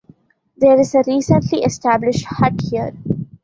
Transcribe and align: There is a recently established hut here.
There 0.57 0.79
is 0.79 0.95
a 0.95 1.03
recently 1.05 1.59
established 1.61 2.25
hut 2.25 2.59
here. 2.71 2.93